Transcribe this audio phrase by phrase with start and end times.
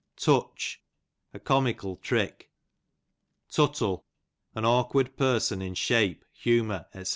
[0.17, 0.77] Tutoh,
[1.31, 2.49] a comical trick.
[3.51, 4.03] Tuttle,
[4.55, 7.09] an aukKard person in shape, humour, £ c.